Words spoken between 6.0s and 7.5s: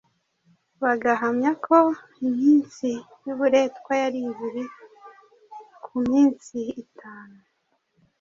minsi itanu